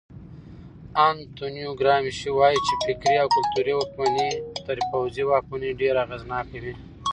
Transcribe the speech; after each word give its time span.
انتونیو 1.07 1.71
ګرامشي 1.79 2.29
وایي 2.33 2.59
چې 2.67 2.73
فکري 2.83 3.15
او 3.21 3.27
کلتوري 3.35 3.73
واکمني 3.75 4.29
تر 4.65 4.77
پوځي 4.89 5.23
واکمنۍ 5.25 5.71
ډېره 5.81 5.99
اغېزناکه 6.05 6.57
وي. 6.63 6.73